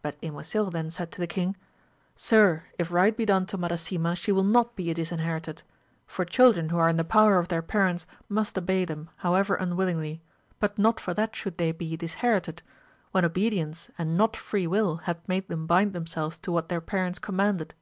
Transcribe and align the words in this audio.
But 0.00 0.16
Ymosil 0.22 0.70
then 0.70 0.90
said 0.90 1.12
to 1.12 1.20
the 1.20 1.26
king, 1.26 1.54
Sir, 2.16 2.62
if 2.78 2.90
right 2.90 3.14
be 3.14 3.26
done 3.26 3.44
to 3.44 3.58
Madasima 3.58 4.16
she 4.16 4.32
will 4.32 4.42
not 4.42 4.74
be 4.74 4.94
disherited, 4.94 5.62
for 6.06 6.24
children 6.24 6.70
who 6.70 6.78
are 6.78 6.88
in 6.88 6.96
the 6.96 7.04
power 7.04 7.38
of 7.38 7.48
their 7.48 7.60
parents 7.60 8.06
must 8.30 8.56
obey 8.56 8.86
them, 8.86 9.10
however 9.16 9.56
unwillingly, 9.56 10.22
but 10.58 10.78
not 10.78 10.98
for 10.98 11.12
that 11.12 11.36
should 11.36 11.58
they 11.58 11.72
be 11.72 11.98
disherited, 11.98 12.62
when 13.12 13.26
obedience 13.26 13.90
and 13.98 14.16
not 14.16 14.38
free 14.38 14.66
will 14.66 14.96
hath 15.04 15.18
made 15.28 15.46
them 15.48 15.66
bind 15.66 15.92
themselves 15.92 16.38
to 16.38 16.50
what 16.50 16.70
their 16.70 16.80
parents 16.80 17.18
commanded. 17.18 17.74